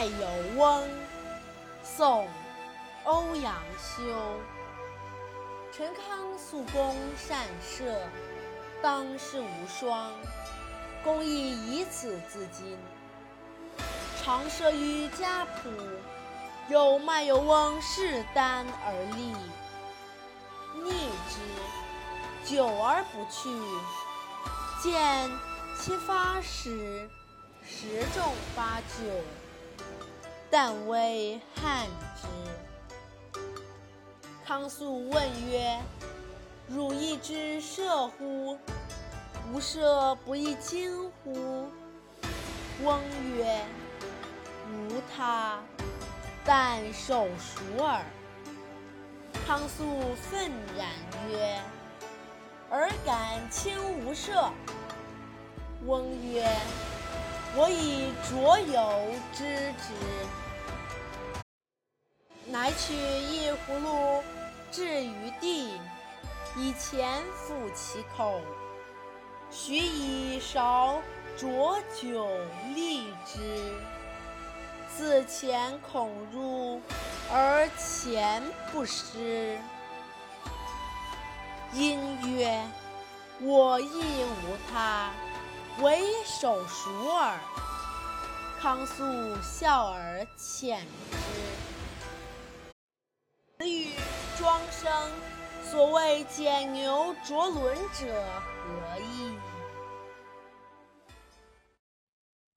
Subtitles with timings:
[0.00, 0.26] 卖油
[0.56, 0.88] 翁，
[1.82, 2.24] 宋·
[3.04, 4.02] 欧阳修。
[5.70, 8.08] 陈康肃公善射，
[8.80, 10.10] 当世无双，
[11.04, 12.78] 公亦以此自矜。
[14.22, 15.68] 常射于家圃，
[16.70, 19.34] 有卖油翁适丹而立，
[20.82, 20.92] 逆
[21.28, 23.50] 之，久而不去，
[24.82, 25.30] 见
[25.78, 27.06] 其发时，
[27.62, 29.04] 十中八九，
[30.50, 31.86] 但为汉
[32.16, 33.40] 之。
[34.44, 35.80] 康肃问曰
[36.68, 38.58] ：“汝亦知射乎？
[39.52, 41.68] 吾射不亦惊乎？”
[42.82, 43.00] 翁
[43.36, 43.64] 曰：
[44.72, 45.60] 无他，
[46.44, 48.02] 但手熟耳。
[49.46, 50.88] 康肃愤然
[51.30, 51.60] 曰
[52.70, 54.50] ：“尔敢轻吾射？”
[55.86, 56.44] 翁曰
[57.60, 59.92] ：“我以濯油之之。”
[62.50, 64.22] 乃取一葫芦
[64.72, 65.78] 置于地，
[66.56, 68.40] 以钱覆其口，
[69.50, 71.02] 许以勺
[71.36, 72.26] 浊酒
[72.74, 73.74] 沥之。
[74.96, 76.80] 自钱孔入，
[77.30, 79.58] 而钱不湿。
[81.74, 82.00] 因
[82.38, 82.58] 曰
[83.42, 85.10] ：“我亦无他，
[85.82, 87.38] 唯手熟耳。”
[88.60, 89.02] 康肃
[89.42, 91.16] 笑而遣之。
[93.58, 93.94] 子语
[94.38, 94.90] 庄生，
[95.64, 98.06] 所谓剪牛啄轮者
[98.62, 99.32] 何意？